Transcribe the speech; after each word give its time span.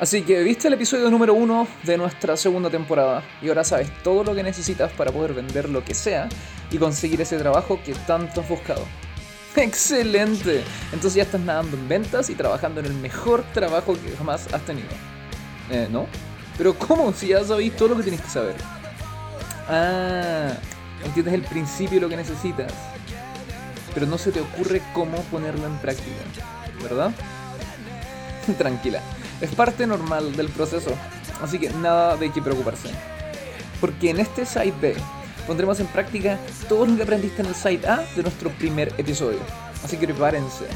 Así 0.00 0.22
que 0.22 0.42
viste 0.42 0.66
el 0.68 0.74
episodio 0.74 1.10
número 1.10 1.34
uno 1.34 1.68
de 1.82 1.98
nuestra 1.98 2.34
segunda 2.34 2.70
temporada 2.70 3.22
y 3.42 3.48
ahora 3.48 3.64
sabes 3.64 3.90
todo 4.02 4.24
lo 4.24 4.34
que 4.34 4.42
necesitas 4.42 4.90
para 4.92 5.12
poder 5.12 5.34
vender 5.34 5.68
lo 5.68 5.84
que 5.84 5.92
sea 5.92 6.26
y 6.70 6.78
conseguir 6.78 7.20
ese 7.20 7.36
trabajo 7.36 7.78
que 7.84 7.92
tanto 7.92 8.40
has 8.40 8.48
buscado. 8.48 8.82
¡Excelente! 9.56 10.64
Entonces 10.86 11.16
ya 11.16 11.24
estás 11.24 11.42
nadando 11.42 11.76
en 11.76 11.86
ventas 11.86 12.30
y 12.30 12.34
trabajando 12.34 12.80
en 12.80 12.86
el 12.86 12.94
mejor 12.94 13.44
trabajo 13.52 13.92
que 13.92 14.16
jamás 14.16 14.50
has 14.54 14.62
tenido. 14.64 14.88
Eh, 15.70 15.86
¿no? 15.90 16.06
Pero 16.56 16.72
¿cómo? 16.78 17.12
Si 17.12 17.28
ya 17.28 17.44
sabéis 17.44 17.76
todo 17.76 17.88
lo 17.90 17.96
que 17.98 18.04
tienes 18.04 18.22
que 18.22 18.30
saber. 18.30 18.54
Ah, 19.68 20.54
entiendes 21.04 21.34
el 21.34 21.42
principio 21.42 21.96
de 21.96 22.00
lo 22.00 22.08
que 22.08 22.16
necesitas. 22.16 22.72
Pero 23.92 24.06
no 24.06 24.16
se 24.16 24.32
te 24.32 24.40
ocurre 24.40 24.80
cómo 24.94 25.18
ponerlo 25.24 25.66
en 25.66 25.76
práctica, 25.76 26.22
¿verdad? 26.82 27.12
Tranquila, 28.58 29.02
es 29.40 29.54
parte 29.54 29.86
normal 29.86 30.36
del 30.36 30.48
proceso, 30.48 30.90
así 31.42 31.58
que 31.58 31.70
nada 31.70 32.16
de 32.16 32.30
qué 32.30 32.42
preocuparse. 32.42 32.90
Porque 33.80 34.10
en 34.10 34.20
este 34.20 34.44
Site 34.44 34.74
B 34.80 34.94
pondremos 35.46 35.80
en 35.80 35.86
práctica 35.86 36.38
todo 36.68 36.86
lo 36.86 36.96
que 36.96 37.02
aprendiste 37.02 37.42
en 37.42 37.48
el 37.48 37.54
Site 37.54 37.88
A 37.88 38.04
de 38.14 38.22
nuestro 38.22 38.50
primer 38.50 38.92
episodio. 38.98 39.38
Así 39.82 39.96
que 39.96 40.06
prepárense. 40.06 40.66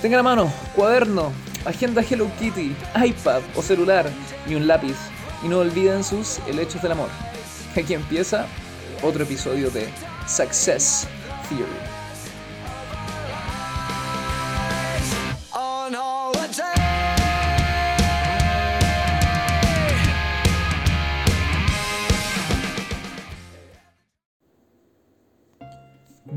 Tengan 0.00 0.20
a 0.20 0.22
mano 0.22 0.52
cuaderno, 0.74 1.32
agenda 1.64 2.02
Hello 2.02 2.30
Kitty, 2.38 2.74
iPad 3.04 3.42
o 3.54 3.62
celular 3.62 4.06
y 4.48 4.54
un 4.54 4.66
lápiz. 4.66 4.96
Y 5.42 5.48
no 5.48 5.58
olviden 5.58 6.02
sus 6.02 6.38
helechos 6.46 6.80
del 6.80 6.92
amor. 6.92 7.08
Aquí 7.76 7.92
empieza 7.92 8.46
otro 9.02 9.24
episodio 9.24 9.70
de 9.70 9.86
Success 10.26 11.06
Theory. 11.48 12.03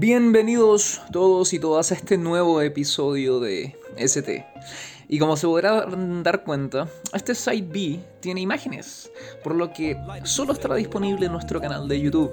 Bienvenidos 0.09 1.01
todos 1.11 1.51
y 1.51 1.59
todas 1.59 1.91
a 1.91 1.95
este 1.95 2.17
nuevo 2.17 2.61
episodio 2.61 3.41
de 3.41 3.75
ST. 3.97 4.45
Y 5.09 5.19
como 5.19 5.35
se 5.35 5.47
podrán 5.47 6.23
dar 6.23 6.45
cuenta, 6.45 6.87
este 7.13 7.35
site 7.35 7.67
B 7.69 7.99
tiene 8.21 8.39
imágenes, 8.39 9.11
por 9.43 9.53
lo 9.53 9.73
que 9.73 9.97
solo 10.23 10.53
estará 10.53 10.75
disponible 10.75 11.25
en 11.25 11.33
nuestro 11.33 11.59
canal 11.59 11.89
de 11.89 11.99
YouTube, 11.99 12.31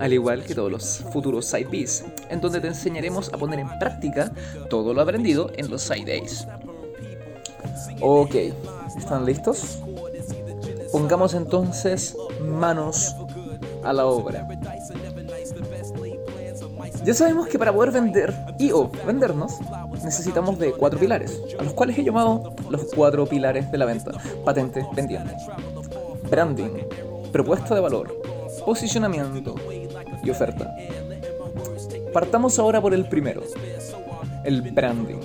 al 0.00 0.12
igual 0.12 0.42
que 0.42 0.56
todos 0.56 0.72
los 0.72 0.98
futuros 1.12 1.46
site 1.46 1.68
Bs, 1.70 2.04
en 2.28 2.40
donde 2.40 2.60
te 2.60 2.66
enseñaremos 2.66 3.32
a 3.32 3.38
poner 3.38 3.60
en 3.60 3.78
práctica 3.78 4.32
todo 4.68 4.92
lo 4.92 5.00
aprendido 5.00 5.52
en 5.54 5.70
los 5.70 5.82
site 5.82 6.24
As. 6.24 6.48
Ok, 8.00 8.34
¿están 8.98 9.26
listos? 9.26 9.78
Pongamos 10.90 11.34
entonces 11.34 12.16
manos 12.40 13.14
a 13.84 13.92
la 13.92 14.06
obra. 14.06 14.48
Ya 17.04 17.14
sabemos 17.14 17.48
que 17.48 17.58
para 17.58 17.72
poder 17.72 17.90
vender 17.90 18.32
y 18.58 18.70
o 18.70 18.88
vendernos 19.04 19.58
necesitamos 20.04 20.56
de 20.58 20.72
cuatro 20.72 21.00
pilares, 21.00 21.40
a 21.58 21.64
los 21.64 21.72
cuales 21.72 21.98
he 21.98 22.04
llamado 22.04 22.54
los 22.70 22.84
cuatro 22.94 23.26
pilares 23.26 23.70
de 23.72 23.78
la 23.78 23.86
venta. 23.86 24.12
Patente, 24.44 24.86
pendiente. 24.94 25.34
Branding, 26.30 26.70
propuesta 27.32 27.74
de 27.74 27.80
valor, 27.80 28.16
posicionamiento 28.64 29.56
y 30.22 30.30
oferta. 30.30 30.76
Partamos 32.12 32.58
ahora 32.60 32.80
por 32.80 32.94
el 32.94 33.08
primero, 33.08 33.42
el 34.44 34.62
branding. 34.62 35.20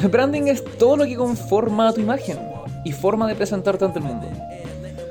El 0.00 0.08
branding 0.08 0.42
es 0.42 0.64
todo 0.78 0.98
lo 0.98 1.04
que 1.06 1.16
conforma 1.16 1.92
tu 1.92 2.00
imagen 2.00 2.38
y 2.84 2.92
forma 2.92 3.26
de 3.26 3.34
presentarte 3.34 3.84
ante 3.84 3.98
el 3.98 4.04
mundo. 4.04 4.28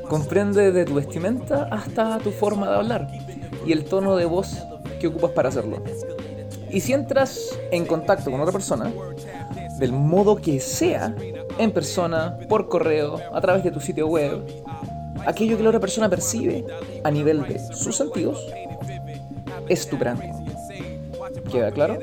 Comprende 0.08 0.72
de 0.72 0.86
tu 0.86 0.94
vestimenta 0.94 1.68
hasta 1.72 2.20
tu 2.20 2.32
forma 2.32 2.70
de 2.70 2.76
hablar 2.76 3.08
y 3.66 3.72
el 3.72 3.84
tono 3.86 4.16
de 4.16 4.26
voz 4.26 4.66
ocupas 5.08 5.32
para 5.32 5.50
hacerlo. 5.50 5.84
Y 6.70 6.82
si 6.82 6.94
entras 6.94 7.58
en 7.72 7.86
contacto 7.86 8.32
con 8.32 8.40
otra 8.42 8.52
persona, 8.52 8.92
del 9.78 9.92
modo 9.92 10.36
que 10.36 10.60
sea, 10.60 11.14
en 11.58 11.72
persona, 11.72 12.38
por 12.50 12.68
correo, 12.68 13.20
a 13.32 13.42
través 13.42 13.64
de 13.64 13.72
tu 13.72 13.80
sitio 13.80 14.08
web, 14.08 14.44
aquello 15.26 15.58
que 15.58 15.64
la 15.64 15.70
otra 15.70 15.80
persona 15.80 16.10
percibe 16.10 16.66
a 17.04 17.12
nivel 17.12 17.44
de 17.48 17.60
sus 17.74 17.96
sentidos, 17.96 18.46
es 19.68 19.88
tu 19.88 19.98
branding. 19.98 20.32
¿Queda 21.52 21.72
claro? 21.72 22.00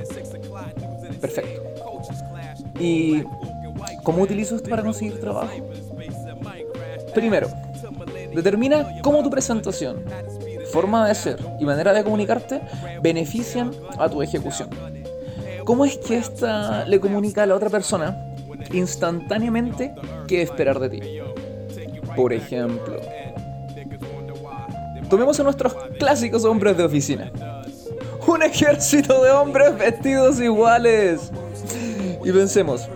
Perfecto. 1.21 1.63
¿Y 2.79 3.25
cómo 4.05 4.23
utilizo 4.23 4.57
esto 4.57 4.71
para 4.71 4.83
conseguir 4.83 5.21
trabajo? 5.21 5.53
Primero, 7.15 7.49
determina 8.35 9.01
cómo 9.03 9.23
tu 9.23 9.31
presentación 9.31 10.05
forma 10.71 11.07
de 11.07 11.15
ser 11.15 11.39
y 11.59 11.65
manera 11.65 11.93
de 11.93 12.05
comunicarte 12.05 12.61
benefician 13.03 13.73
a 13.99 14.09
tu 14.09 14.23
ejecución. 14.23 14.71
¿Cómo 15.65 15.85
es 15.85 15.99
que 15.99 16.17
esta 16.17 16.85
le 16.87 17.01
comunica 17.01 17.43
a 17.43 17.47
la 17.47 17.55
otra 17.55 17.71
persona 17.71 18.17
instantáneamente 18.73 19.95
qué 20.27 20.43
esperar 20.43 20.79
de 20.81 20.89
ti? 20.89 21.01
Por 22.17 22.33
ejemplo, 22.33 23.01
tomemos 25.09 25.39
a 25.39 25.43
nuestros 25.43 25.75
clásicos 25.99 26.45
hombres 26.45 26.77
de 26.77 26.85
oficina. 26.85 27.31
Un 28.27 28.43
ejército 28.43 29.23
de 29.23 29.31
hombres 29.31 29.77
vestidos 29.77 30.41
iguales. 30.41 31.31
Y 32.25 32.33
pensemos, 32.33 32.89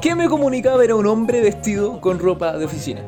¿qué 0.00 0.14
me 0.14 0.28
comunicaba 0.28 0.76
ver 0.76 0.90
a 0.92 0.96
un 0.96 1.06
hombre 1.06 1.40
vestido 1.40 2.00
con 2.00 2.18
ropa 2.18 2.56
de 2.56 2.64
oficina? 2.64 3.02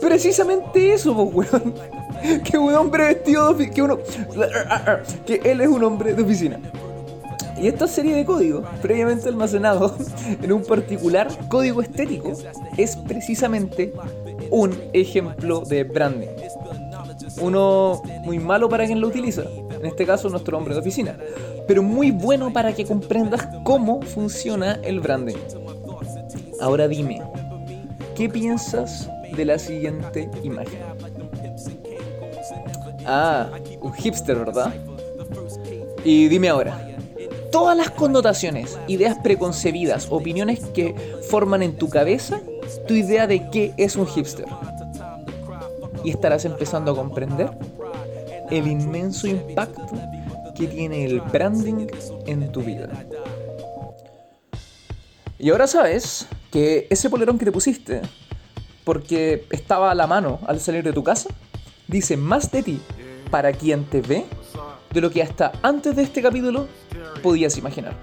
Precisamente 0.00 0.92
eso, 0.92 1.14
pues, 1.30 1.52
weón. 1.52 1.74
que 2.44 2.58
un 2.58 2.74
hombre 2.74 3.04
vestido 3.06 3.54
de 3.54 3.70
que 3.70 3.82
uno 3.82 3.98
que 5.26 5.40
él 5.44 5.60
es 5.60 5.68
un 5.68 5.84
hombre 5.84 6.14
de 6.14 6.22
oficina. 6.22 6.60
Y 7.60 7.68
esta 7.68 7.86
serie 7.88 8.14
de 8.14 8.24
códigos, 8.26 8.66
previamente 8.82 9.28
almacenados 9.28 9.92
en 10.42 10.52
un 10.52 10.62
particular 10.62 11.28
código 11.48 11.80
estético, 11.80 12.32
es 12.76 12.96
precisamente 12.96 13.94
un 14.50 14.78
ejemplo 14.92 15.60
de 15.60 15.84
branding. 15.84 16.28
Uno 17.40 18.02
muy 18.24 18.38
malo 18.38 18.68
para 18.68 18.86
quien 18.86 19.00
lo 19.00 19.08
utiliza, 19.08 19.42
en 19.70 19.86
este 19.86 20.04
caso 20.04 20.28
nuestro 20.28 20.56
hombre 20.56 20.74
de 20.74 20.80
oficina, 20.80 21.16
pero 21.66 21.82
muy 21.82 22.10
bueno 22.10 22.52
para 22.52 22.72
que 22.74 22.84
comprendas 22.84 23.48
cómo 23.64 24.02
funciona 24.02 24.78
el 24.82 25.00
branding. 25.00 25.36
Ahora 26.60 26.88
dime, 26.88 27.22
¿qué 28.14 28.28
piensas 28.28 29.10
de 29.34 29.44
la 29.44 29.58
siguiente 29.58 30.30
imagen? 30.42 30.95
Ah, 33.06 33.48
un 33.80 33.92
hipster, 33.94 34.36
¿verdad? 34.36 34.74
Y 36.04 36.28
dime 36.28 36.48
ahora, 36.48 36.96
todas 37.52 37.76
las 37.76 37.90
connotaciones, 37.90 38.78
ideas 38.88 39.16
preconcebidas, 39.22 40.08
opiniones 40.10 40.60
que 40.74 40.94
forman 41.28 41.62
en 41.62 41.76
tu 41.76 41.88
cabeza 41.88 42.40
tu 42.86 42.94
idea 42.94 43.26
de 43.26 43.48
qué 43.50 43.74
es 43.76 43.96
un 43.96 44.06
hipster. 44.06 44.46
Y 46.04 46.10
estarás 46.10 46.44
empezando 46.44 46.92
a 46.92 46.96
comprender 46.96 47.50
el 48.50 48.66
inmenso 48.66 49.26
impacto 49.26 49.86
que 50.54 50.66
tiene 50.66 51.04
el 51.04 51.20
branding 51.20 51.86
en 52.26 52.50
tu 52.52 52.62
vida. 52.62 52.88
Y 55.38 55.50
ahora 55.50 55.66
sabes 55.66 56.26
que 56.50 56.86
ese 56.90 57.10
polerón 57.10 57.38
que 57.38 57.44
te 57.44 57.52
pusiste, 57.52 58.00
porque 58.84 59.44
estaba 59.50 59.90
a 59.90 59.94
la 59.94 60.06
mano 60.06 60.38
al 60.46 60.60
salir 60.60 60.82
de 60.82 60.92
tu 60.92 61.02
casa, 61.02 61.28
dice 61.88 62.16
más 62.16 62.50
de 62.50 62.62
ti 62.62 62.80
para 63.30 63.52
quien 63.52 63.84
te 63.84 64.00
ve 64.00 64.26
de 64.92 65.00
lo 65.00 65.10
que 65.10 65.22
hasta 65.22 65.52
antes 65.62 65.96
de 65.96 66.02
este 66.02 66.22
capítulo 66.22 66.66
podías 67.22 67.56
imaginar. 67.58 67.94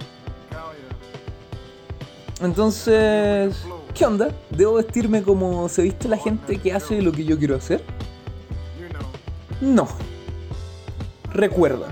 Entonces, 2.40 3.56
¿qué 3.94 4.04
onda? 4.04 4.28
¿Debo 4.50 4.74
vestirme 4.74 5.22
como 5.22 5.68
se 5.68 5.82
viste 5.82 6.08
la 6.08 6.18
gente 6.18 6.58
que 6.58 6.72
hace 6.72 7.00
lo 7.00 7.12
que 7.12 7.24
yo 7.24 7.38
quiero 7.38 7.56
hacer? 7.56 7.82
No. 9.60 9.88
Recuerda, 11.32 11.88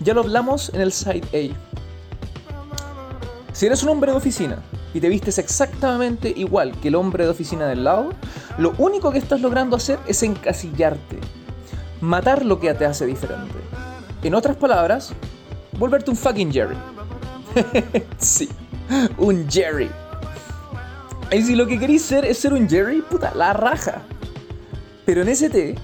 ya 0.00 0.14
lo 0.14 0.20
hablamos 0.20 0.70
en 0.72 0.80
el 0.80 0.92
site 0.92 1.52
A. 1.52 3.52
Si 3.52 3.66
eres 3.66 3.82
un 3.82 3.90
hombre 3.90 4.12
de 4.12 4.18
oficina 4.18 4.62
y 4.96 5.00
te 5.00 5.10
vistes 5.10 5.36
exactamente 5.38 6.32
igual 6.34 6.72
que 6.80 6.88
el 6.88 6.94
hombre 6.94 7.24
de 7.24 7.30
oficina 7.30 7.66
del 7.66 7.84
lado, 7.84 8.14
lo 8.56 8.72
único 8.78 9.12
que 9.12 9.18
estás 9.18 9.42
logrando 9.42 9.76
hacer 9.76 9.98
es 10.06 10.22
encasillarte 10.22 11.18
matar 12.00 12.46
lo 12.46 12.58
que 12.58 12.72
te 12.72 12.86
hace 12.86 13.04
diferente. 13.04 13.58
En 14.22 14.34
otras 14.34 14.56
palabras, 14.56 15.12
volverte 15.78 16.10
un 16.10 16.16
fucking 16.16 16.50
Jerry. 16.50 16.76
sí, 18.18 18.48
un 19.18 19.46
Jerry. 19.50 19.90
Y 21.30 21.42
si 21.42 21.54
lo 21.54 21.66
que 21.66 21.78
queréis 21.78 22.00
ser 22.00 22.24
es 22.24 22.38
ser 22.38 22.54
un 22.54 22.66
Jerry, 22.66 23.02
puta, 23.02 23.34
la 23.34 23.52
raja. 23.52 24.00
Pero 25.04 25.20
en 25.20 25.28
ST 25.28 25.74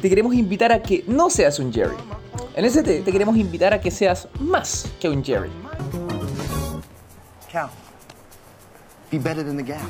te 0.00 0.08
queremos 0.08 0.34
invitar 0.34 0.72
a 0.72 0.82
que 0.82 1.04
no 1.06 1.30
seas 1.30 1.60
un 1.60 1.72
Jerry. 1.72 1.96
En 2.56 2.64
ST 2.64 3.04
te 3.04 3.12
queremos 3.12 3.36
invitar 3.36 3.72
a 3.72 3.80
que 3.80 3.92
seas 3.92 4.26
más 4.40 4.90
que 4.98 5.08
un 5.08 5.22
Jerry. 5.24 5.50
Be 9.10 9.18
better 9.18 9.42
than 9.42 9.56
the 9.56 9.62
gap. 9.62 9.88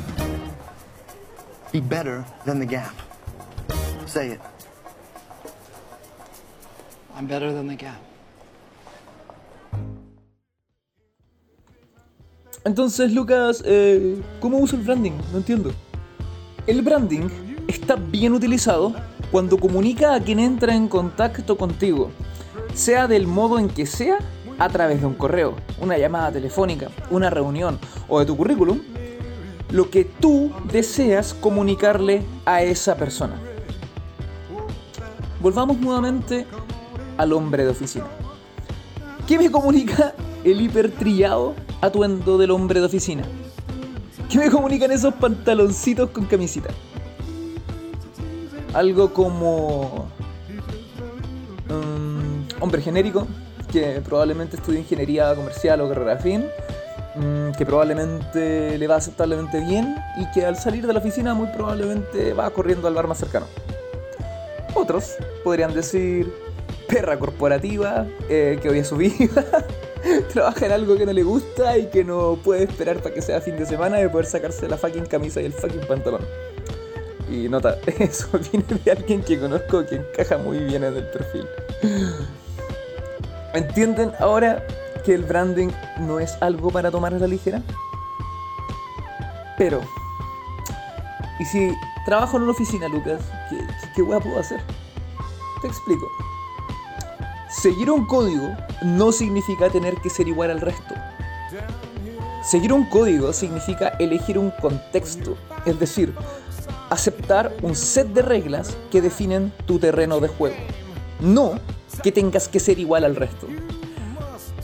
Be 1.72 1.80
better 1.80 2.24
than 2.44 2.60
the 2.60 2.66
gap. 2.66 2.94
Say 4.06 4.30
it. 4.32 4.40
I'm 7.16 7.26
better 7.26 7.52
than 7.52 7.66
the 7.66 7.74
gap. 7.74 7.98
Entonces, 12.64 13.12
Lucas, 13.12 13.62
eh, 13.64 14.22
¿cómo 14.40 14.58
uso 14.58 14.76
el 14.76 14.82
branding? 14.82 15.18
No 15.32 15.38
entiendo. 15.38 15.72
El 16.68 16.82
branding 16.82 17.28
está 17.66 17.96
bien 17.96 18.34
utilizado 18.34 18.94
cuando 19.32 19.58
comunica 19.58 20.14
a 20.14 20.20
quien 20.20 20.38
entra 20.38 20.76
en 20.76 20.86
contacto 20.86 21.56
contigo, 21.56 22.10
sea 22.72 23.08
del 23.08 23.26
modo 23.26 23.58
en 23.58 23.68
que 23.68 23.84
sea, 23.84 24.18
a 24.58 24.68
través 24.68 25.00
de 25.00 25.06
un 25.06 25.14
correo, 25.14 25.54
una 25.80 25.96
llamada 25.98 26.32
telefónica, 26.32 26.88
una 27.10 27.30
reunión 27.30 27.78
o 28.08 28.18
de 28.20 28.26
tu 28.26 28.36
currículum, 28.36 28.80
lo 29.70 29.90
que 29.90 30.04
tú 30.04 30.50
deseas 30.72 31.34
comunicarle 31.34 32.22
a 32.46 32.62
esa 32.62 32.96
persona. 32.96 33.38
Volvamos 35.40 35.78
nuevamente 35.78 36.46
al 37.16 37.32
hombre 37.32 37.64
de 37.64 37.70
oficina. 37.70 38.06
¿Qué 39.26 39.38
me 39.38 39.50
comunica 39.50 40.14
el 40.42 40.60
hipertrillado 40.60 41.54
atuendo 41.80 42.38
del 42.38 42.50
hombre 42.50 42.80
de 42.80 42.86
oficina? 42.86 43.24
¿Qué 44.30 44.38
me 44.38 44.50
comunican 44.50 44.90
esos 44.90 45.14
pantaloncitos 45.14 46.10
con 46.10 46.24
camisita? 46.26 46.70
Algo 48.72 49.12
como... 49.12 50.08
um, 51.70 52.44
hombre 52.60 52.82
genérico, 52.82 53.26
que 53.70 54.00
probablemente 54.04 54.56
estudie 54.56 54.80
ingeniería 54.80 55.34
comercial 55.34 55.80
o 55.82 55.88
carrera 55.88 56.16
fin, 56.16 56.46
mm, 57.18 57.52
que 57.52 57.66
probablemente 57.66 58.78
le 58.78 58.86
va 58.86 58.96
aceptablemente 58.96 59.60
bien 59.60 59.96
y 60.16 60.30
que 60.32 60.44
al 60.44 60.56
salir 60.56 60.86
de 60.86 60.92
la 60.92 60.98
oficina 61.00 61.34
muy 61.34 61.48
probablemente 61.48 62.32
va 62.32 62.50
corriendo 62.50 62.88
al 62.88 62.94
bar 62.94 63.06
más 63.06 63.18
cercano. 63.18 63.46
Otros 64.74 65.16
podrían 65.42 65.74
decir 65.74 66.32
perra 66.88 67.18
corporativa, 67.18 68.06
eh, 68.28 68.58
que 68.60 68.70
odia 68.70 68.84
su 68.84 68.96
vida, 68.96 69.44
trabaja 70.32 70.66
en 70.66 70.72
algo 70.72 70.96
que 70.96 71.04
no 71.04 71.12
le 71.12 71.22
gusta 71.22 71.76
y 71.76 71.86
que 71.86 72.04
no 72.04 72.38
puede 72.42 72.64
esperar 72.64 72.98
para 72.98 73.14
que 73.14 73.22
sea 73.22 73.40
fin 73.40 73.56
de 73.56 73.66
semana 73.66 73.98
de 73.98 74.08
poder 74.08 74.26
sacarse 74.26 74.68
la 74.68 74.76
fucking 74.76 75.06
camisa 75.06 75.40
y 75.40 75.46
el 75.46 75.52
fucking 75.52 75.86
pantalón. 75.86 76.22
Y 77.30 77.48
nota, 77.48 77.76
eso 77.98 78.28
viene 78.50 78.64
de 78.84 78.90
alguien 78.90 79.22
que 79.22 79.38
conozco 79.38 79.84
que 79.84 79.96
encaja 79.96 80.38
muy 80.38 80.58
bien 80.60 80.84
en 80.84 80.96
el 80.96 81.04
perfil. 81.04 81.46
¿Entienden 83.54 84.12
ahora 84.18 84.64
que 85.08 85.14
el 85.14 85.24
branding 85.24 85.70
no 86.00 86.20
es 86.20 86.36
algo 86.42 86.70
para 86.70 86.90
tomar 86.90 87.14
a 87.14 87.18
la 87.18 87.26
ligera? 87.26 87.62
Pero, 89.56 89.80
¿y 91.40 91.46
si 91.46 91.72
trabajo 92.04 92.36
en 92.36 92.42
una 92.42 92.52
oficina, 92.52 92.88
Lucas? 92.88 93.22
¿Qué, 93.48 93.56
qué, 93.56 93.88
qué 93.96 94.02
hueá 94.02 94.20
puedo 94.20 94.38
hacer? 94.38 94.60
Te 95.62 95.68
explico. 95.68 96.06
Seguir 97.48 97.90
un 97.90 98.04
código 98.04 98.54
no 98.82 99.10
significa 99.10 99.70
tener 99.70 99.94
que 99.94 100.10
ser 100.10 100.28
igual 100.28 100.50
al 100.50 100.60
resto. 100.60 100.94
Seguir 102.44 102.74
un 102.74 102.84
código 102.84 103.32
significa 103.32 103.88
elegir 103.98 104.38
un 104.38 104.50
contexto, 104.60 105.38
es 105.64 105.80
decir, 105.80 106.14
aceptar 106.90 107.56
un 107.62 107.74
set 107.74 108.08
de 108.08 108.20
reglas 108.20 108.76
que 108.90 109.00
definen 109.00 109.54
tu 109.64 109.78
terreno 109.78 110.20
de 110.20 110.28
juego. 110.28 110.56
No 111.20 111.52
que 112.02 112.12
tengas 112.12 112.46
que 112.46 112.60
ser 112.60 112.78
igual 112.78 113.04
al 113.04 113.16
resto. 113.16 113.46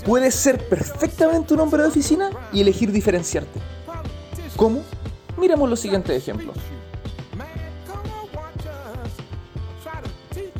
Puedes 0.04 0.34
ser 0.34 0.68
perfectamente 0.68 1.54
un 1.54 1.60
hombre 1.60 1.82
de 1.82 1.88
oficina 1.88 2.30
y 2.52 2.60
elegir 2.60 2.92
diferenciarte. 2.92 3.58
¿Cómo? 4.54 4.82
Miremos 5.38 5.68
los 5.68 5.80
siguientes 5.80 6.16
ejemplos. 6.16 6.56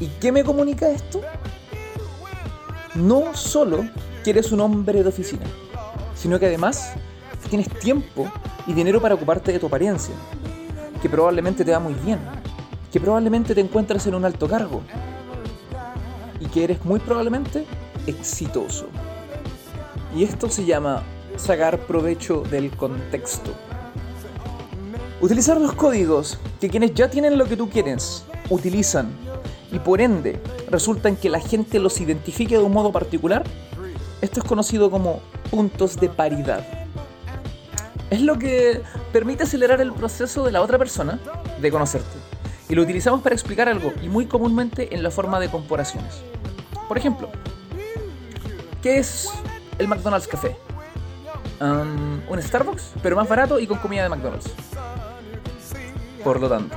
¿Y 0.00 0.06
qué 0.20 0.32
me 0.32 0.44
comunica 0.44 0.88
esto? 0.88 1.20
No 2.94 3.34
solo 3.34 3.84
que 4.22 4.30
eres 4.30 4.50
un 4.50 4.60
hombre 4.60 5.02
de 5.02 5.08
oficina, 5.08 5.44
sino 6.16 6.38
que 6.38 6.46
además 6.46 6.94
tienes 7.50 7.68
tiempo 7.68 8.30
y 8.66 8.72
dinero 8.72 9.00
para 9.00 9.14
ocuparte 9.14 9.52
de 9.52 9.58
tu 9.58 9.66
apariencia, 9.66 10.14
que 11.02 11.08
probablemente 11.10 11.64
te 11.64 11.72
va 11.72 11.80
muy 11.80 11.94
bien, 11.94 12.18
que 12.90 12.98
probablemente 12.98 13.54
te 13.54 13.60
encuentras 13.60 14.06
en 14.06 14.14
un 14.14 14.24
alto 14.24 14.48
cargo 14.48 14.80
y 16.40 16.46
que 16.46 16.64
eres 16.64 16.82
muy 16.84 16.98
probablemente 16.98 17.66
exitoso. 18.06 18.88
Y 20.14 20.22
esto 20.24 20.48
se 20.48 20.64
llama 20.64 21.02
sacar 21.36 21.78
provecho 21.86 22.42
del 22.42 22.70
contexto. 22.70 23.52
Utilizar 25.20 25.60
los 25.60 25.72
códigos 25.72 26.38
que 26.60 26.68
quienes 26.68 26.94
ya 26.94 27.10
tienen 27.10 27.36
lo 27.36 27.46
que 27.46 27.56
tú 27.56 27.68
quieres 27.68 28.24
utilizan 28.50 29.08
y 29.72 29.78
por 29.78 30.00
ende 30.00 30.40
resulta 30.70 31.08
en 31.08 31.16
que 31.16 31.28
la 31.28 31.40
gente 31.40 31.80
los 31.80 32.00
identifique 32.00 32.56
de 32.56 32.62
un 32.62 32.72
modo 32.72 32.92
particular, 32.92 33.42
esto 34.20 34.40
es 34.40 34.46
conocido 34.46 34.90
como 34.90 35.20
puntos 35.50 35.98
de 35.98 36.08
paridad. 36.08 36.64
Es 38.10 38.20
lo 38.20 38.38
que 38.38 38.82
permite 39.12 39.42
acelerar 39.42 39.80
el 39.80 39.92
proceso 39.92 40.44
de 40.44 40.52
la 40.52 40.62
otra 40.62 40.78
persona 40.78 41.18
de 41.60 41.70
conocerte. 41.70 42.16
Y 42.68 42.74
lo 42.74 42.82
utilizamos 42.82 43.20
para 43.22 43.34
explicar 43.34 43.68
algo 43.68 43.92
y 44.02 44.08
muy 44.08 44.26
comúnmente 44.26 44.94
en 44.94 45.02
la 45.02 45.10
forma 45.10 45.40
de 45.40 45.50
comparaciones. 45.50 46.22
Por 46.86 46.98
ejemplo, 46.98 47.28
¿qué 48.82 48.98
es 48.98 49.30
el 49.78 49.88
McDonald's 49.88 50.28
Café? 50.28 50.56
Un 51.60 52.42
Starbucks, 52.42 52.94
pero 53.02 53.16
más 53.16 53.28
barato 53.28 53.58
y 53.58 53.66
con 53.66 53.78
comida 53.78 54.02
de 54.02 54.08
McDonald's. 54.08 54.50
Por 56.22 56.40
lo 56.40 56.48
tanto, 56.48 56.76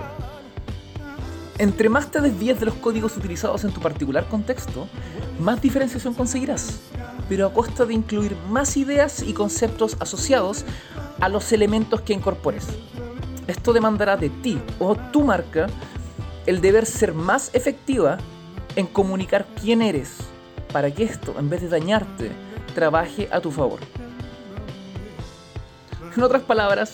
entre 1.57 1.89
más 1.89 2.11
te 2.11 2.21
desvíes 2.21 2.59
de 2.59 2.67
los 2.67 2.75
códigos 2.75 3.17
utilizados 3.17 3.63
en 3.63 3.71
tu 3.71 3.81
particular 3.81 4.27
contexto, 4.27 4.88
más 5.39 5.61
diferenciación 5.61 6.13
conseguirás, 6.13 6.81
pero 7.27 7.47
a 7.47 7.53
costa 7.53 7.85
de 7.85 7.94
incluir 7.94 8.35
más 8.49 8.77
ideas 8.77 9.23
y 9.23 9.33
conceptos 9.33 9.97
asociados 9.99 10.65
a 11.19 11.29
los 11.29 11.51
elementos 11.51 12.01
que 12.01 12.13
incorpores. 12.13 12.67
Esto 13.47 13.73
demandará 13.73 14.17
de 14.17 14.29
ti 14.29 14.61
o 14.79 14.95
tu 14.95 15.23
marca 15.23 15.67
el 16.45 16.61
deber 16.61 16.85
ser 16.85 17.13
más 17.13 17.49
efectiva 17.53 18.17
en 18.75 18.85
comunicar 18.85 19.47
quién 19.59 19.81
eres, 19.81 20.17
para 20.71 20.91
que 20.91 21.03
esto, 21.03 21.35
en 21.39 21.49
vez 21.49 21.61
de 21.61 21.69
dañarte, 21.69 22.31
trabaje 22.77 23.27
a 23.31 23.41
tu 23.41 23.50
favor. 23.50 23.79
En 26.15 26.21
otras 26.21 26.44
palabras, 26.44 26.94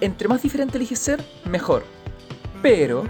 entre 0.00 0.28
más 0.28 0.40
diferente 0.40 0.76
eliges 0.78 1.00
ser, 1.00 1.20
mejor. 1.50 1.82
Pero, 2.62 3.02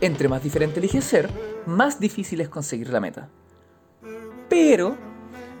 entre 0.00 0.28
más 0.28 0.40
diferente 0.40 0.78
eliges 0.78 1.04
ser, 1.04 1.28
más 1.66 1.98
difícil 1.98 2.40
es 2.40 2.48
conseguir 2.48 2.90
la 2.90 3.00
meta. 3.00 3.28
Pero, 4.48 4.96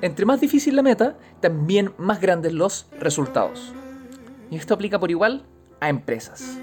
entre 0.00 0.24
más 0.24 0.40
difícil 0.40 0.76
la 0.76 0.84
meta, 0.84 1.16
también 1.40 1.94
más 1.98 2.20
grandes 2.20 2.52
los 2.52 2.86
resultados. 3.00 3.72
Y 4.52 4.56
esto 4.56 4.74
aplica 4.74 5.00
por 5.00 5.10
igual 5.10 5.44
a 5.80 5.88
empresas. 5.88 6.58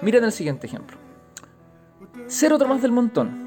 Miren 0.00 0.22
el 0.22 0.30
siguiente 0.30 0.68
ejemplo. 0.68 0.96
Ser 2.28 2.52
otro 2.52 2.68
más 2.68 2.82
del 2.82 2.92
montón. 2.92 3.43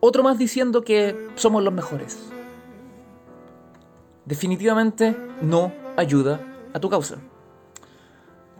Otro 0.00 0.22
más 0.22 0.38
diciendo 0.38 0.82
que 0.82 1.16
somos 1.34 1.62
los 1.62 1.72
mejores. 1.74 2.18
Definitivamente 4.24 5.16
no 5.42 5.72
ayuda 5.96 6.40
a 6.72 6.78
tu 6.78 6.88
causa. 6.88 7.16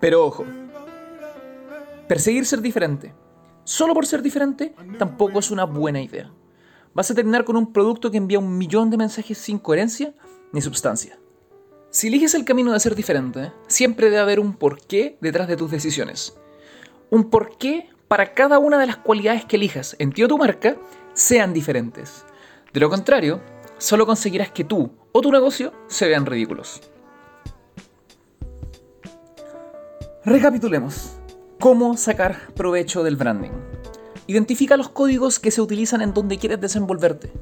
Pero 0.00 0.24
ojo, 0.24 0.44
perseguir 2.08 2.46
ser 2.46 2.60
diferente, 2.60 3.14
solo 3.64 3.94
por 3.94 4.06
ser 4.06 4.22
diferente, 4.22 4.74
tampoco 4.98 5.38
es 5.38 5.50
una 5.50 5.64
buena 5.64 6.00
idea. 6.00 6.32
Vas 6.94 7.10
a 7.10 7.14
terminar 7.14 7.44
con 7.44 7.56
un 7.56 7.72
producto 7.72 8.10
que 8.10 8.16
envía 8.16 8.38
un 8.38 8.58
millón 8.58 8.90
de 8.90 8.96
mensajes 8.96 9.38
sin 9.38 9.58
coherencia 9.58 10.14
ni 10.52 10.60
sustancia. 10.60 11.18
Si 11.90 12.08
eliges 12.08 12.34
el 12.34 12.44
camino 12.44 12.72
de 12.72 12.80
ser 12.80 12.94
diferente, 12.94 13.52
siempre 13.66 14.10
debe 14.10 14.22
haber 14.22 14.40
un 14.40 14.54
porqué 14.54 15.16
detrás 15.20 15.48
de 15.48 15.56
tus 15.56 15.70
decisiones. 15.70 16.36
Un 17.10 17.30
porqué 17.30 17.90
para 18.08 18.34
cada 18.34 18.58
una 18.58 18.78
de 18.78 18.86
las 18.86 18.96
cualidades 18.96 19.44
que 19.44 19.56
elijas 19.56 19.96
en 19.98 20.12
ti 20.12 20.22
o 20.22 20.28
tu 20.28 20.38
marca 20.38 20.76
sean 21.18 21.52
diferentes. 21.52 22.24
De 22.72 22.78
lo 22.78 22.88
contrario, 22.88 23.40
solo 23.76 24.06
conseguirás 24.06 24.52
que 24.52 24.62
tú 24.62 24.92
o 25.10 25.20
tu 25.20 25.32
negocio 25.32 25.72
se 25.88 26.06
vean 26.06 26.24
ridículos. 26.24 26.80
Recapitulemos. 30.24 31.16
¿Cómo 31.58 31.96
sacar 31.96 32.54
provecho 32.54 33.02
del 33.02 33.16
branding? 33.16 33.50
Identifica 34.28 34.76
los 34.76 34.90
códigos 34.90 35.40
que 35.40 35.50
se 35.50 35.60
utilizan 35.60 36.02
en 36.02 36.14
donde 36.14 36.38
quieres 36.38 36.60
desenvolverte. 36.60 37.32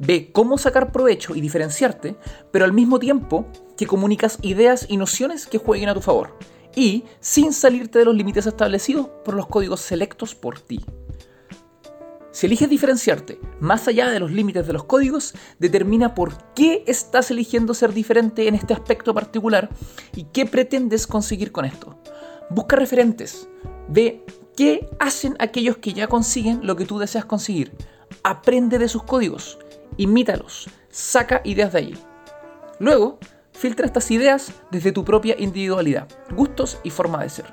Ve 0.00 0.32
cómo 0.32 0.58
sacar 0.58 0.90
provecho 0.90 1.36
y 1.36 1.40
diferenciarte, 1.40 2.16
pero 2.50 2.64
al 2.64 2.72
mismo 2.72 2.98
tiempo 2.98 3.46
que 3.76 3.86
comunicas 3.86 4.38
ideas 4.42 4.86
y 4.88 4.96
nociones 4.96 5.46
que 5.46 5.58
jueguen 5.58 5.90
a 5.90 5.94
tu 5.94 6.00
favor. 6.00 6.36
Y 6.74 7.04
sin 7.20 7.52
salirte 7.52 8.00
de 8.00 8.06
los 8.06 8.16
límites 8.16 8.46
establecidos 8.46 9.06
por 9.24 9.34
los 9.34 9.46
códigos 9.46 9.80
selectos 9.80 10.34
por 10.34 10.58
ti. 10.58 10.84
Si 12.32 12.46
eliges 12.46 12.70
diferenciarte 12.70 13.38
más 13.60 13.86
allá 13.88 14.10
de 14.10 14.18
los 14.18 14.32
límites 14.32 14.66
de 14.66 14.72
los 14.72 14.84
códigos, 14.84 15.34
determina 15.58 16.14
por 16.14 16.54
qué 16.54 16.82
estás 16.86 17.30
eligiendo 17.30 17.74
ser 17.74 17.92
diferente 17.92 18.48
en 18.48 18.54
este 18.54 18.72
aspecto 18.72 19.12
particular 19.12 19.68
y 20.16 20.24
qué 20.24 20.46
pretendes 20.46 21.06
conseguir 21.06 21.52
con 21.52 21.66
esto. 21.66 21.98
Busca 22.48 22.76
referentes, 22.76 23.50
ve 23.86 24.24
qué 24.56 24.88
hacen 24.98 25.36
aquellos 25.40 25.76
que 25.76 25.92
ya 25.92 26.06
consiguen 26.06 26.66
lo 26.66 26.74
que 26.74 26.86
tú 26.86 26.98
deseas 26.98 27.26
conseguir. 27.26 27.76
Aprende 28.24 28.78
de 28.78 28.88
sus 28.88 29.02
códigos, 29.02 29.58
imítalos, 29.98 30.70
saca 30.90 31.42
ideas 31.44 31.72
de 31.74 31.78
allí. 31.78 31.94
Luego, 32.78 33.18
filtra 33.52 33.84
estas 33.84 34.10
ideas 34.10 34.52
desde 34.70 34.92
tu 34.92 35.04
propia 35.04 35.36
individualidad, 35.38 36.08
gustos 36.34 36.78
y 36.82 36.88
forma 36.88 37.22
de 37.22 37.28
ser. 37.28 37.46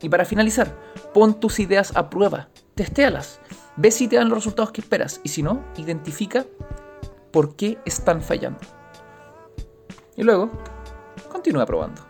Y 0.00 0.08
para 0.08 0.24
finalizar, 0.24 0.74
pon 1.12 1.38
tus 1.38 1.58
ideas 1.60 1.94
a 1.96 2.08
prueba, 2.08 2.48
testéalas 2.74 3.40
Ve 3.80 3.92
si 3.92 4.08
te 4.08 4.16
dan 4.16 4.28
los 4.28 4.38
resultados 4.38 4.72
que 4.72 4.80
esperas 4.80 5.20
y 5.22 5.28
si 5.28 5.40
no, 5.40 5.64
identifica 5.76 6.44
por 7.30 7.54
qué 7.54 7.78
están 7.84 8.20
fallando. 8.20 8.58
Y 10.16 10.24
luego, 10.24 10.50
continúa 11.30 11.64
probando. 11.64 12.02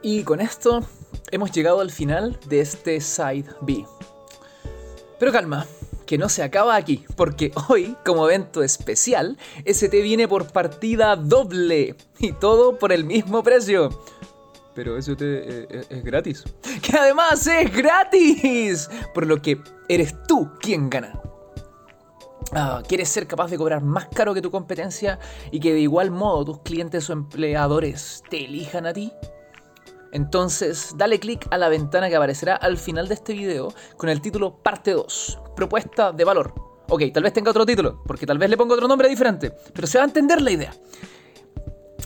Y 0.00 0.22
con 0.22 0.40
esto 0.40 0.80
hemos 1.30 1.52
llegado 1.52 1.80
al 1.80 1.90
final 1.90 2.40
de 2.46 2.60
este 2.60 3.02
Side 3.02 3.50
B. 3.60 3.84
Pero 5.18 5.30
calma, 5.30 5.66
que 6.06 6.16
no 6.16 6.30
se 6.30 6.42
acaba 6.42 6.74
aquí, 6.74 7.04
porque 7.16 7.52
hoy, 7.68 7.94
como 8.02 8.26
evento 8.30 8.62
especial, 8.62 9.36
ST 9.66 10.00
viene 10.00 10.26
por 10.26 10.50
partida 10.52 11.16
doble 11.16 11.96
y 12.18 12.32
todo 12.32 12.78
por 12.78 12.92
el 12.92 13.04
mismo 13.04 13.42
precio 13.42 13.90
pero 14.74 14.96
eso 14.96 15.16
te, 15.16 15.64
eh, 15.64 15.84
es 15.88 16.04
gratis. 16.04 16.44
Que 16.82 16.96
además 16.96 17.46
es 17.46 17.74
gratis. 17.74 18.88
Por 19.14 19.26
lo 19.26 19.40
que 19.42 19.60
eres 19.88 20.14
tú 20.26 20.50
quien 20.60 20.88
gana. 20.88 21.20
Ah, 22.52 22.82
¿Quieres 22.86 23.08
ser 23.08 23.26
capaz 23.26 23.50
de 23.50 23.58
cobrar 23.58 23.82
más 23.82 24.08
caro 24.08 24.32
que 24.32 24.40
tu 24.40 24.50
competencia 24.50 25.18
y 25.50 25.60
que 25.60 25.74
de 25.74 25.80
igual 25.80 26.10
modo 26.10 26.44
tus 26.44 26.60
clientes 26.60 27.10
o 27.10 27.12
empleadores 27.12 28.22
te 28.30 28.44
elijan 28.44 28.86
a 28.86 28.92
ti? 28.92 29.12
Entonces, 30.12 30.94
dale 30.96 31.20
clic 31.20 31.46
a 31.50 31.58
la 31.58 31.68
ventana 31.68 32.08
que 32.08 32.16
aparecerá 32.16 32.56
al 32.56 32.78
final 32.78 33.08
de 33.08 33.14
este 33.14 33.34
video 33.34 33.74
con 33.96 34.08
el 34.08 34.22
título 34.22 34.56
Parte 34.62 34.92
2, 34.92 35.38
Propuesta 35.54 36.12
de 36.12 36.24
Valor. 36.24 36.54
Ok, 36.88 37.02
tal 37.12 37.22
vez 37.22 37.34
tenga 37.34 37.50
otro 37.50 37.66
título, 37.66 38.02
porque 38.06 38.24
tal 38.24 38.38
vez 38.38 38.48
le 38.48 38.56
ponga 38.56 38.74
otro 38.74 38.88
nombre 38.88 39.08
diferente, 39.10 39.52
pero 39.74 39.86
se 39.86 39.98
va 39.98 40.04
a 40.04 40.06
entender 40.06 40.40
la 40.40 40.50
idea. 40.50 40.72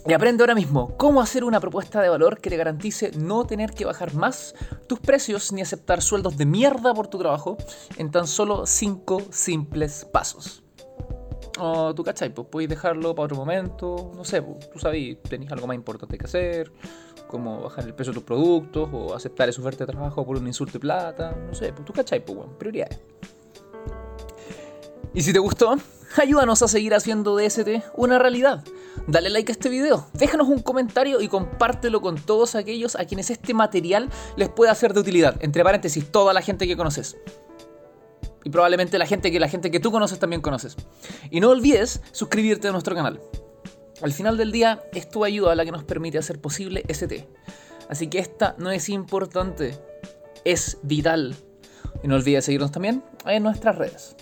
Y 0.05 0.13
aprende 0.15 0.43
ahora 0.43 0.57
mismo 0.57 0.97
cómo 0.97 1.21
hacer 1.21 1.45
una 1.45 1.61
propuesta 1.61 2.03
de 2.03 2.09
valor 2.09 2.41
que 2.41 2.51
te 2.51 2.57
garantice 2.57 3.13
no 3.17 3.47
tener 3.47 3.73
que 3.73 3.85
bajar 3.85 4.15
más 4.15 4.53
tus 4.89 4.99
precios 4.99 5.53
ni 5.53 5.63
aceptar 5.63 6.03
sueldos 6.03 6.37
de 6.37 6.45
mierda 6.45 6.93
por 6.93 7.07
tu 7.07 7.19
trabajo 7.19 7.57
en 7.97 8.11
tan 8.11 8.27
solo 8.27 8.67
5 8.67 9.23
simples 9.31 10.05
pasos. 10.13 10.65
O 11.61 11.95
tú 11.95 12.03
cachai, 12.03 12.35
pues 12.35 12.49
puedes 12.51 12.69
dejarlo 12.69 13.15
para 13.15 13.27
otro 13.27 13.37
momento, 13.37 14.11
no 14.17 14.25
sé, 14.25 14.43
pues, 14.43 14.71
tú 14.71 14.81
sabes, 14.81 15.23
tenés 15.23 15.53
algo 15.53 15.69
más 15.69 15.77
importante 15.77 16.19
que 16.19 16.25
hacer, 16.25 16.73
como 17.29 17.61
bajar 17.61 17.85
el 17.85 17.95
precio 17.95 18.13
de 18.13 18.19
tus 18.19 18.25
productos 18.25 18.89
o 18.93 19.15
aceptar 19.15 19.49
esa 19.49 19.61
oferta 19.61 19.87
de 19.87 19.93
trabajo 19.93 20.27
por 20.27 20.37
un 20.37 20.47
insulto 20.47 20.75
de 20.75 20.81
plata, 20.81 21.37
no 21.47 21.55
sé, 21.55 21.73
pues 21.73 21.85
tú 21.85 21.93
cachai, 21.93 22.25
pues 22.25 22.37
bueno, 22.37 22.59
prioridades. 22.59 22.99
Y 25.15 25.23
si 25.23 25.33
te 25.33 25.39
gustó, 25.39 25.77
ayúdanos 26.17 26.63
a 26.63 26.69
seguir 26.69 26.95
haciendo 26.95 27.37
DST 27.37 27.69
una 27.97 28.19
realidad. 28.19 28.65
Dale 29.07 29.31
like 29.31 29.51
a 29.51 29.55
este 29.55 29.69
video, 29.69 30.07
déjanos 30.15 30.49
un 30.49 30.61
comentario 30.61 31.21
y 31.21 31.29
compártelo 31.29 32.01
con 32.01 32.17
todos 32.17 32.55
aquellos 32.55 32.97
a 32.97 33.05
quienes 33.05 33.31
este 33.31 33.55
material 33.55 34.09
les 34.37 34.49
pueda 34.49 34.75
ser 34.75 34.95
de 34.95 35.01
utilidad. 35.01 35.37
Entre 35.41 35.65
paréntesis, 35.65 36.11
toda 36.11 36.33
la 36.33 36.43
gente 36.43 36.67
que 36.67 36.77
conoces. 36.77 37.17
Y 38.45 38.51
probablemente 38.51 38.99
la 38.99 39.07
gente 39.07 39.31
que 39.31 39.39
la 39.39 39.49
gente 39.49 39.71
que 39.71 39.81
tú 39.81 39.93
conoces 39.93 40.19
también 40.19 40.43
conoces. 40.43 40.77
Y 41.31 41.41
no 41.41 41.51
olvides 41.51 42.03
suscribirte 42.13 42.69
a 42.69 42.73
nuestro 42.73 42.95
canal. 42.95 43.21
Al 44.03 44.13
final 44.13 44.37
del 44.37 44.51
día 44.51 44.83
es 44.93 45.09
tu 45.09 45.25
ayuda 45.25 45.55
la 45.55 45.65
que 45.65 45.71
nos 45.71 45.85
permite 45.85 46.19
hacer 46.19 46.41
posible 46.41 46.85
ST. 46.89 47.29
Así 47.89 48.09
que 48.09 48.19
esta 48.19 48.57
no 48.59 48.71
es 48.71 48.89
importante, 48.89 49.79
es 50.45 50.79
vital. 50.83 51.37
Y 52.03 52.09
no 52.09 52.17
olvides 52.17 52.45
seguirnos 52.45 52.73
también 52.73 53.05
en 53.27 53.43
nuestras 53.43 53.77
redes. 53.77 54.17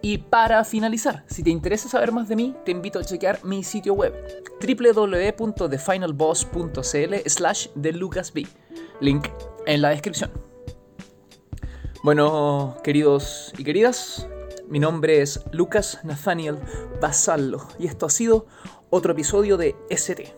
Y 0.00 0.18
para 0.18 0.62
finalizar, 0.64 1.24
si 1.26 1.42
te 1.42 1.50
interesa 1.50 1.88
saber 1.88 2.12
más 2.12 2.28
de 2.28 2.36
mí, 2.36 2.54
te 2.64 2.70
invito 2.70 3.00
a 3.00 3.04
chequear 3.04 3.44
mi 3.44 3.64
sitio 3.64 3.94
web 3.94 4.14
www.thefinalboss.cl 4.60 7.14
slash 7.26 7.66
de 7.74 7.92
Link 9.00 9.26
en 9.66 9.82
la 9.82 9.88
descripción. 9.90 10.30
Bueno, 12.04 12.76
queridos 12.84 13.52
y 13.58 13.64
queridas, 13.64 14.28
mi 14.68 14.78
nombre 14.78 15.20
es 15.20 15.40
Lucas 15.50 15.98
Nathaniel 16.04 16.60
Basallo 17.00 17.66
y 17.78 17.88
esto 17.88 18.06
ha 18.06 18.10
sido 18.10 18.46
otro 18.90 19.12
episodio 19.12 19.56
de 19.56 19.74
ST. 19.90 20.34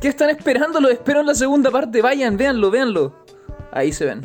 ¿Qué 0.00 0.08
están 0.08 0.30
esperando? 0.30 0.80
Lo 0.80 0.88
espero 0.88 1.20
en 1.20 1.26
la 1.26 1.34
segunda 1.34 1.70
parte. 1.70 2.00
Vayan, 2.00 2.36
véanlo, 2.36 2.70
véanlo. 2.70 3.14
Ahí 3.72 3.92
se 3.92 4.06
ven. 4.06 4.22